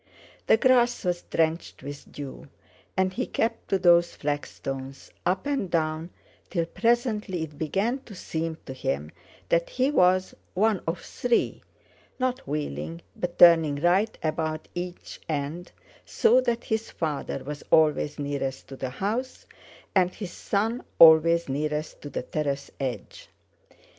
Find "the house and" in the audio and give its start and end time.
18.75-20.15